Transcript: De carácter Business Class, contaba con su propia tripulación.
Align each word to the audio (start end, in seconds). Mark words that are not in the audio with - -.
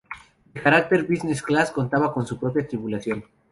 De 0.55 0.59
carácter 0.59 1.03
Business 1.03 1.43
Class, 1.43 1.69
contaba 1.71 2.11
con 2.11 2.25
su 2.25 2.39
propia 2.39 2.67
tripulación. 2.67 3.23